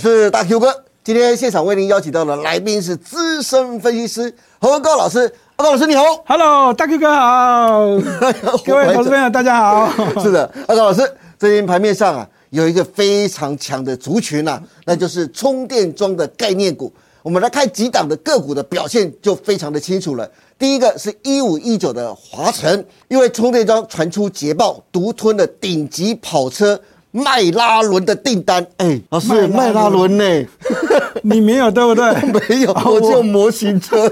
[0.00, 0.84] 是大 Q 哥。
[1.04, 5.30] 今天现场为您邀请到的来宾是资深分析师何高老师。
[5.58, 7.86] 何高老师你好，Hello，大 Q 哥好，
[8.64, 9.92] 各位投资朋友大家好。
[10.22, 11.02] 是的，何高老师，
[11.38, 16.90] 最近盘面上啊有一个非常强的族群啊，那就是充电桩的概念股。
[17.22, 20.26] 我们来看几档的个股的表现就非常的清楚了。
[20.58, 26.80] 第一个是一五一九的华晨，因为充电桩传出捷报，独吞了顶级跑车
[27.10, 28.66] 迈拉伦的订单。
[28.76, 30.46] 哎，老师，迈拉伦呢？
[31.22, 32.12] 你没有对不对？
[32.48, 34.10] 没有，我就模型车。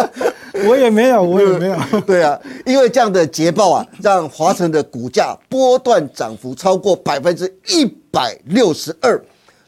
[0.66, 1.76] 我也没有，我也没有。
[2.06, 9.22] 对啊，因为这样的捷报啊，让华晨的股价波段涨幅超过百分之一百六十二。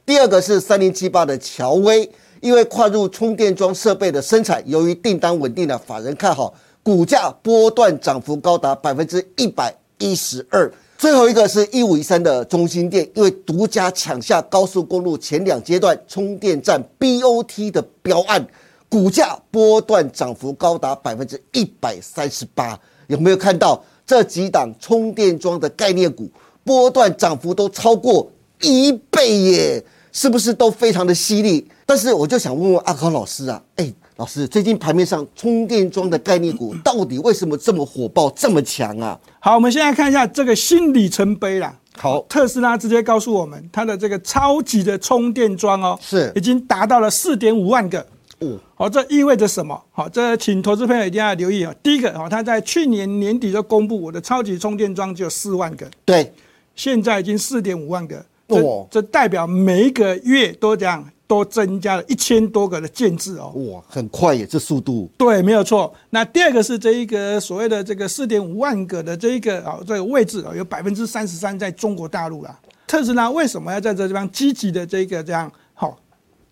[0.05, 2.11] 第二个是三零七八的乔威。
[2.43, 6.53] 因为跨入充电桩设备的生产，由于订单稳定的法人看好，
[6.83, 10.71] 股价波段涨幅高达百分之一百一十二。
[10.99, 18.47] 最后一个是一五一三的中心店，因为独家抢下高速公路前两阶段充电站 BOT 的标案，
[18.89, 22.79] 股价波段涨幅高达百分之一百三十八。
[23.09, 26.29] 有没有看到这几档充电桩的概念股
[26.65, 28.31] 波段涨幅都超过
[28.63, 29.85] 一倍耶？
[30.13, 31.69] 是不是都非常的犀利？
[31.85, 39.19] 但是我就想问问阿康老师啊，哎，老师，最近盘面上充电桩的概念股到底为什么这么火爆、这么强啊？
[39.39, 41.79] 好，我们现在看一下这个新里程碑啦。
[41.99, 48.01] 好，特斯拉直接告诉我们，它的这个超级的充电桩哦，是已经达到了四点五万个。
[48.41, 49.79] 哦，好，这意味着什么？
[49.93, 51.75] 好，这请投资朋友一定要留意啊。
[51.83, 56.33] 第一个，哦，它在去年年底就公布，我的超级充电桩只有四万个，对，
[56.75, 58.25] 现在已经四点五万个。
[58.49, 63.53] 这这代表每一个月都这样，都增加了一千多个的建制哦。
[63.55, 65.11] 哇，很快耶，这速度。
[65.17, 65.93] 对，没有错。
[66.11, 72.59] 那第二个是这一个所谓的这个四点五万个的这一个啊，这个位置啊，有百分之三十三在中国大陆啦。
[72.87, 75.99] 特斯拉为什么要在这地方积极的这个这样好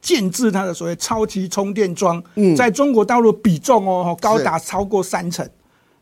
[0.00, 2.22] 建制它的所谓超级充电桩？
[2.34, 5.48] 嗯，在中国大陆比重哦，高达超过三成。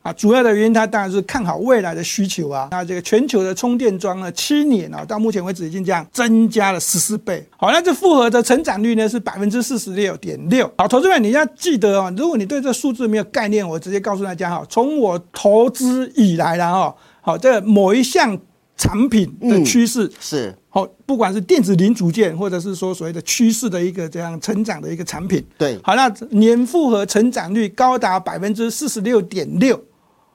[0.02, 2.68] 啊，主要的原因，它当然是看好未来的需求啊。
[2.72, 7.46] 那这个全球的充电桩呢，七年啊，到目前为止已经这样增加了十四倍。
[7.56, 10.68] 好，那这复合的成长率呢是百分之四十六点六。
[10.76, 18.36] 好，投资者你要记得哦，如果你对这数字没有概念，我直接告诉大家哈，从我投资以来了哈，好，这某一项
[18.76, 29.80] 产品的趋势是好，不管是电子零组件，或者是说所谓的趋势的一个这样成长的一个产品，对，好，那年复合成长率高达百分之四十六点六。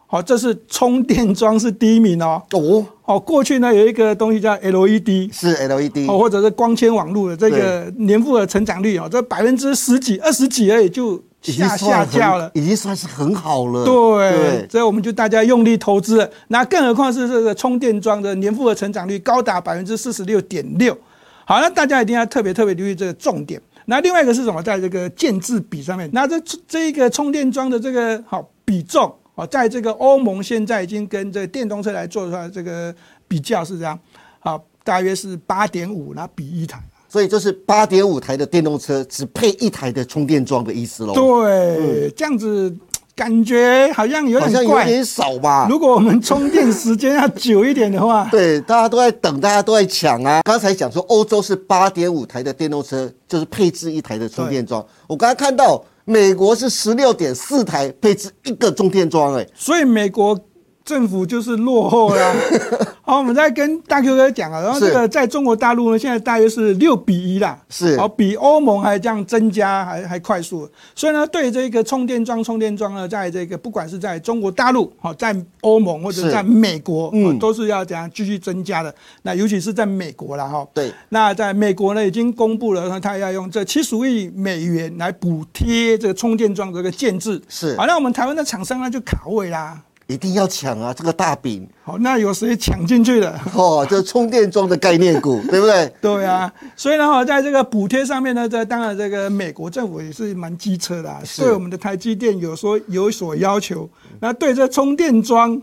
[0.10, 2.42] 好，这是充电桩是第一名哦。
[2.52, 13.84] 哦，好，过去呢有一个东西叫 LED，是 LED，哦，或者是光纤网络的这个年复合成长率哦，这百分之十几、二十几而已就下下降了，已经算是很好了。
[13.84, 20.98] 对，所以我们就大家用力投资，那更何况是这个充电桩的年复合成长率高达百分之四十六点六。
[21.44, 23.62] 好，那大家一定要特别特别留意这个重点。
[23.88, 24.64] 那另外一个是什么？
[24.64, 29.14] 在这个建制比上面，那这这一个充电桩的这个好比重。
[29.38, 32.94] 哦，在这个欧盟现在已经跟这个电动车来做出来这个
[33.28, 33.98] 比较是这样，
[34.40, 41.14] 好，大约是八点五，那比一台，所以就是八点五台的电动车只配一台的充电桩的意思喽。
[41.14, 42.76] 对，这样子
[43.16, 45.68] 感觉好像有点好像有点少吧。
[45.70, 50.42] 如果我们充电时间要久一点的话， 对，大家都在等，大家都在抢啊。
[50.42, 54.84] 刚才讲说欧洲是八点五台的电动车，就是配置一台的充电桩。
[55.06, 55.86] 我刚才看到。
[56.10, 60.47] 美国是十六点四台配置一个充电桩，哎，所以美国。
[60.88, 62.34] 政府就是落后啦。
[63.04, 70.70] 好，我们再跟大 Q 哥讲啊，然后这个在中国大陆呢，现在大约是六比一啦，是，好，比欧盟还这样增加，还还快速。
[70.94, 78.94] 所以呢，对这个充电桩，充电桩呢，在这个不管是在中国大陆，好，在欧盟或者在美国，嗯，都是要这样继续增加的。
[79.22, 87.74] 那尤其是在美国了哈，对，那在美国呢，已经公布了，他要用这七十亿美元来补贴这个充电桩这个建制，是。
[87.78, 89.82] 好，那我们台湾的厂商呢，就卡位啦。
[90.08, 90.94] 一定要抢啊！
[90.94, 93.38] 这个大饼，好，那有谁抢进去了？
[93.54, 95.94] 哦，这充电桩的概念股， 对不对？
[96.00, 103.90] 对啊，所以呢，哈，在这个补贴上面呢，这当然这个美国政府也是蛮机车的，对我们的台积电有说有所要求。
[104.22, 105.62] 那对这充电桩，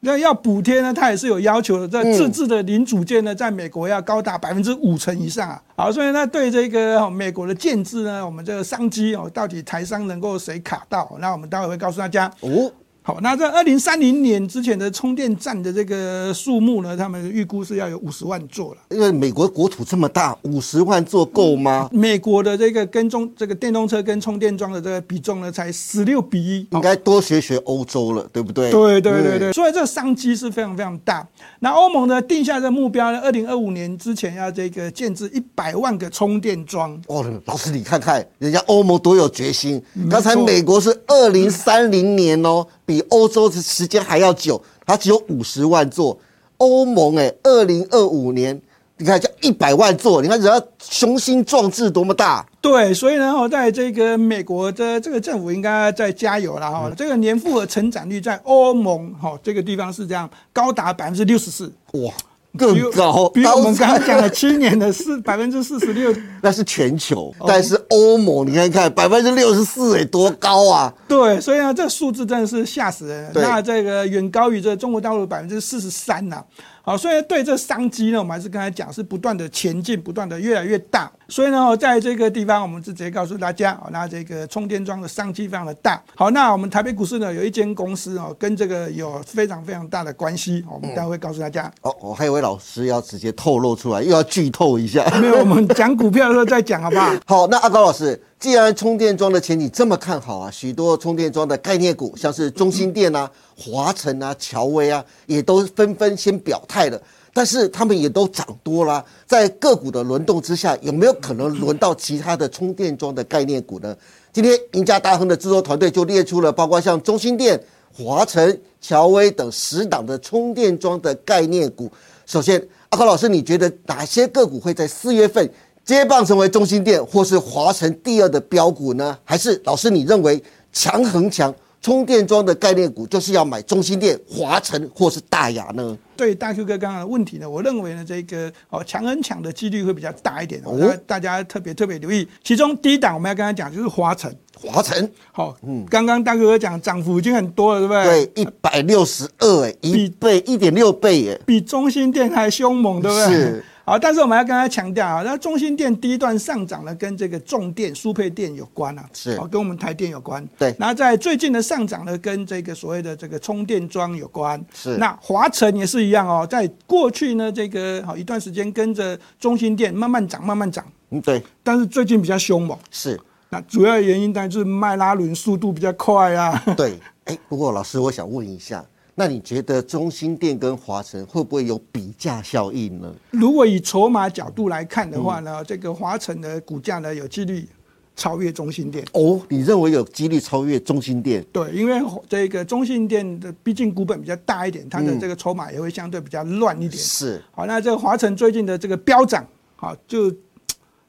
[0.00, 1.88] 那要补贴呢，它也是有要求的。
[1.88, 5.62] 这自制的零组件呢，在美国要高达百分之五成以上啊。
[5.74, 11.16] 好，所以呢，对这个美国的建制呢，我们这个商机哦，到底台商能够谁卡到？
[11.18, 12.70] 那我们待会会告诉大家哦。
[13.06, 18.78] 好，那在二零三零年之前的充电站的这个数目呢，他们预估是要有五十万座了。
[18.90, 21.88] 因为美国国土这么大，五十万座够吗？
[21.92, 26.66] 美国的这个跟中这个电动车跟充电桩的这个比重呢，才十六比一。
[26.72, 28.72] 应该多学学欧洲了，对不对？
[28.72, 31.24] 对对对对，所以这个商机是非常非常大。
[31.60, 37.00] 那欧盟呢定下的目标呢，二零二五年之前要这个建制一百万个充电桩。
[37.06, 39.80] 哦，老师你看看人家欧盟多有决心。
[40.10, 46.18] 刚才美国是二零三零年哦，比欧洲的时间还要久，它只有五十万座。
[46.58, 48.58] 欧盟哎，二零二五年
[48.96, 52.46] 你看叫一百万座，你看人家雄心壮志多么大。
[52.62, 56.90] 对，所以呢，哦，在这个美国的这个政府应该在加油了哈。
[56.96, 62.12] 这个年复合成长率在欧盟哈这个地方是这样，高达百分之六十四，哇，
[62.56, 66.12] 更高，比我们刚刚讲的七年的四百分之四十六。
[66.42, 70.92] 那是全球，但是欧盟你看看百分之六十四，哎，多高啊！
[71.08, 76.42] 对，所以呢，这个数字真的是吓死人那这个远高于这中国大陆百分之四十三呐。
[76.86, 81.10] 好，所以对这商机呢，我们还是刚才讲是不断的前进，不断的越来越大。
[81.26, 86.00] 所以呢，在这个地方，我们是直接告诉大家，哦，那这个充电桩的商机非常的大。
[86.14, 91.68] 好，那我们台北股市呢，有一间公司哦，跟这个有非常非常大的关系，哦我们待会会告诉大家。
[91.80, 95.04] 哦，我还以为老师要直接透露出来，又要剧透一下。
[95.20, 97.12] 没有，我们讲股票的时候再讲，好不好？
[97.26, 107.00] 好，那阿高老师，既然充电桩的前景这么看好啊，许多充电桩的概念股，像是中兴电啊、华晨啊、乔威啊，也都纷纷先表态了。
[107.32, 113.94] 但是他们也都涨多啦，在个股的轮动之下，有没有可能轮到其他的充电桩的概念股呢？
[114.32, 117.58] 今天赢家大亨的制作团队就列出了包括像中兴电、
[117.92, 121.90] 华晨、乔威等十档的充电桩的概念股。
[122.26, 125.50] 首先，阿高老师，你觉得哪些个股会在四月份
[125.86, 129.16] 接棒成为中心店或是华晨第二的标股呢？
[129.22, 130.42] 还是老师你认为
[130.72, 135.96] 强恒强充电桩的概念股就是要买中心店、华晨或是大雅呢？
[136.16, 142.26] 对大 Q 哥刚刚的问题呢，我认为呢，这个哦强很强的几率会比较大一点哦，大家特别特别留意。
[142.42, 148.26] 其中第一档我们要跟他讲就是华晨，华晨好、嗯刚刚大 Q 哥讲涨幅已经很多了，对不对？
[148.26, 153.26] 对，一百六十二哎，一倍一点六倍哎，比中心店还凶猛，对不对？
[153.28, 153.64] 是。
[153.86, 160.44] 好，但是我们要跟他强调啊，那中心电第一段上涨呢，跟这个重电、输配电有关啊，是哦，跟我们台电有关。
[160.58, 164.60] 对那在最近的上涨呢，跟这个所谓的这个充电桩有关。
[164.74, 172.76] 是那华晨也是一样哦，在过去呢，这个好一段时间跟着中心电慢慢涨，慢慢涨，嗯对，但是最近比较凶猛。
[172.90, 173.16] 是，
[173.50, 176.60] 那主要原因当然就是迈拉伦速度比较快啊。
[176.76, 178.84] 对，哎，不过老师，我想问一下，
[179.18, 183.10] 那你觉得中心店跟华晨会不会有比价效应呢？
[183.30, 187.66] 如果以筹码角度来看的话呢，这个华晨的股价呢有几率
[188.14, 189.02] 超越中心店。
[189.14, 191.42] 哦，你认为有几率超越中心店？
[191.50, 191.98] 对，因为
[192.28, 197.02] 这个中心店的毕竟股本比较大一点，它的这个筹码也会相对比较乱一点。
[197.02, 199.46] 是，好，那这个华晨最近的这个飙涨，
[199.76, 200.30] 好就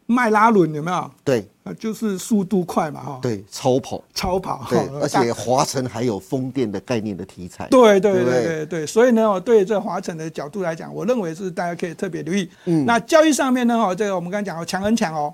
[0.07, 1.12] 迈拉伦有没有？
[1.24, 7.68] 对啊，就是速度快嘛，哈，对，超跑，超跑，对哈，而且华晨还有风电的概念的题材。
[7.68, 12.50] 对对对对不对对对，所以呢，我对这华晨的角度来讲，我认为是大家可以特别留意。
[12.65, 15.33] 嗯，那交易上面呢，哈，这个我们刚刚讲哦，强很强哦，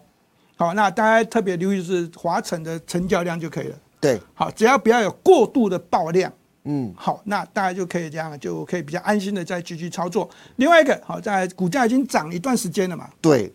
[0.57, 3.75] 好，那大家特别留意是华晨的成交量就可以了。
[4.01, 6.33] 对，好，只要不要有过度的爆量。
[6.65, 10.29] 嗯，好，那大家就可以这样，就可以比较安心的再继续操作。
[10.55, 13.53] 另外一个，好，在股价已经涨一段时间了嘛，对，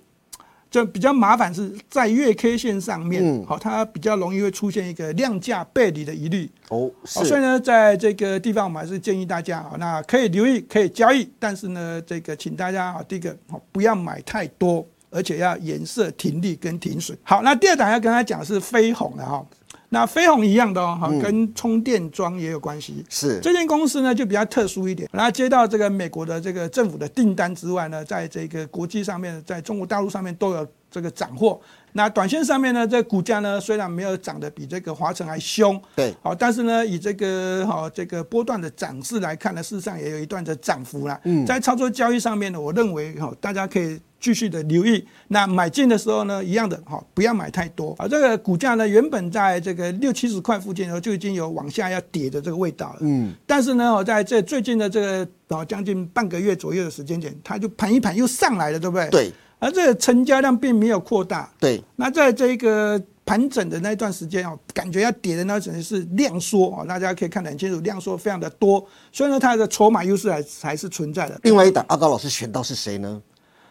[0.71, 6.51] 就比较麻烦是在月 K 线上面，嗯好，它比较容易会出现一个量价背离的疑虑。
[6.69, 17.17] 哦，好，所以，呢，在这个地方我们还是建议大家啊，那可以留意，可以交易，但是呢，这个请大家啊，第一个好不要买太多，而且要颜色停利跟停损。
[17.23, 19.45] 好，那第二档要跟他讲是飞鸿的哈，
[19.91, 23.05] 那飞鸿一样的哦，哈，跟充电桩也有关系。
[23.09, 31.61] 是，这间公司呢就比较特殊一点，然后接到这个美国的这个政府的订单之外呢，在这个国际上面，在中国大陆上面都有这个涨货。
[31.93, 41.19] 那短线上面呢，这股价呢虽然没有涨得比这个华晨还凶，对，好，但是呢，以这个好、这个波段的涨势来看呢，事实上也有一段的涨幅啦。
[41.25, 45.05] 嗯，在操作交易上面呢，我认为哈、大家可以继续的留意。
[45.29, 47.97] 那买进的时候呢，一样的哈、不要买太多。
[47.99, 52.99] 啊，这个股价呢，原本在这个六七十块附近的时候就已经有往下要跌的这个味道了。
[53.01, 59.09] 嗯，但是呢，我在这最近的这个哦将近半个月左右的时间点，它就盘一盘又上来了，对不对？。
[59.09, 71.39] 对，而这个成交量并没有扩大，对，那在这个盘整的那一段时间哦，感觉要跌的那阵是量缩哦，大家可以看得很清楚，量缩非常的多，所以呢，它的筹码优势还还是存在的。
[71.43, 73.21] 另外一档阿高老师选到是谁呢？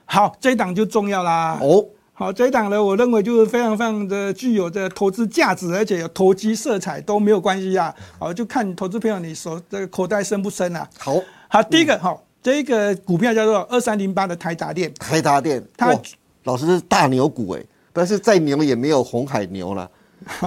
[0.05, 1.57] 好，这一档就重要啦。
[1.61, 7.93] 哦，好，这一档呢，我认为就是非常非常的具有这投资价值，而且有投机色彩都没有关系啊。
[8.19, 10.87] 好，就看投资朋友你手这个口袋深不深啊。
[10.97, 11.15] 好，
[11.47, 15.93] 好，第一个好，这一个股票叫做二三零八的台达电，台达电，它
[16.43, 19.89] 老师是大牛股哎，但是再牛也没有红海牛了。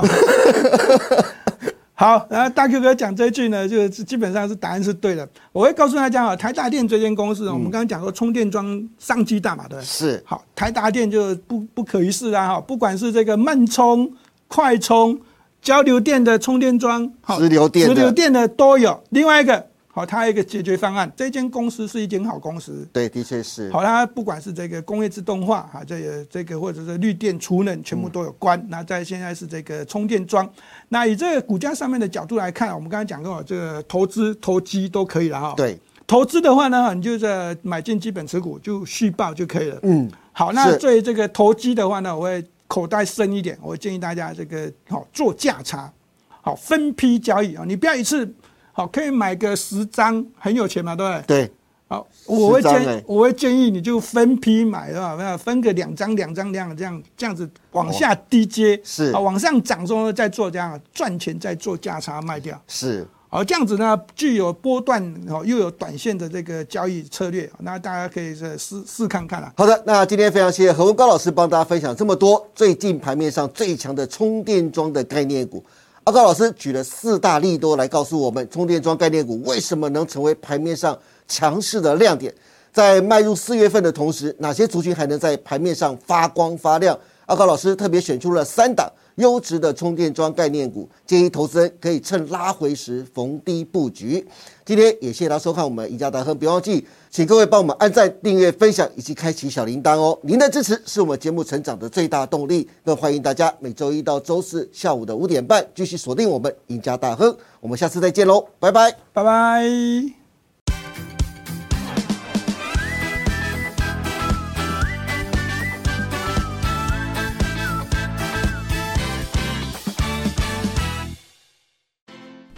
[1.92, 5.28] 好，然后大 Q 哥讲这一句呢，就是基本上是答案是对的。
[5.52, 9.85] 我会告诉大家啊，台达电这间公司，我们刚刚讲过充电桩商机大嘛，对不对？
[9.85, 14.11] 是，好，台达电就不不可一世啦哈，不管是这个慢充、
[14.49, 15.20] 快充、
[15.61, 18.99] 交流电的充电桩，好直流电的直流电的都有。
[19.11, 22.88] 另外一个，好，它有一个解决方案，这间公司是一间好公司。
[22.92, 23.68] 对，的确是。
[23.73, 28.64] 好，它不管是这个工业自动化啊，这个这个或者是绿电储能，全部都有关。
[28.68, 30.49] 那在现在是这个充电桩，
[30.90, 35.54] 那以这个股价上面的角度来看，我们刚才讲过，这个投资投机都可以了哈。
[35.56, 39.80] 对，投资的话呢，你就是买进基本持股就续报就可以了。
[39.82, 45.92] 嗯，好，那是对于这个投机的话呢，我会口袋深一点，我建议大家这个好做价差，
[46.28, 48.32] 好分批交易啊，你不要一次
[48.72, 51.46] 好可以买个十张，很有钱嘛，对不对？
[51.46, 51.52] 对，
[51.88, 55.16] 好，我会10张欸建我会建议你就分批买，对吧？
[55.18, 62.60] 那分个两张、两张、两张这样这样子往下低接，是啊，往上涨之后呢再做这样赚钱，再做价差卖掉。
[62.68, 63.06] 是。
[63.32, 69.52] 好，这样子呢，具有波段哦，又有短线的这个交易策略，那大家可以是试试看看啊。
[69.56, 75.64] 好的，那今天非常谢谢何文高老师帮大家分享这么多最近盘面上最强的充电桩的概念股。
[76.04, 82.35] 阿高老师举了四大利多来告诉我们，充电桩概念股为什么能成为盘面上强势的亮点。
[82.73, 86.99] 在迈入四月份的同时，哪些族群还能在盘面上发光发亮？
[87.26, 94.26] 阿高老师特别选出了三档优质的充电桩概念股，建议投资人可以趁拉回时逢低布局。
[94.64, 100.18] 今天也谢谢大家收看我们赢家大亨，别忘记请各位帮我们按赞、订阅、分享以及开启小铃铛哦。
[100.22, 107.36] 您的支持是我们节目成长的最大动力，更欢迎大家每周一到周四下午的五点半继续锁定我们赢家大亨。
[107.60, 108.92] 我们下次再见喽，拜拜。
[109.12, 110.19] 拜拜。